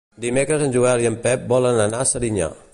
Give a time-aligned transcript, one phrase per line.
[0.23, 2.53] Dimecres en Joel i en Pep volen anar a Serinyà.